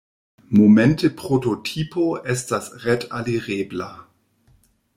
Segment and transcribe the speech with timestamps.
[0.59, 3.91] Momente prototipo estas ret-alirebla.